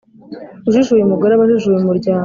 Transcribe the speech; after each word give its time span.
Ujijuye 0.67 1.01
umugore 1.03 1.31
aba 1.33 1.43
ajijuye 1.45 1.77
umuryango 1.79 2.19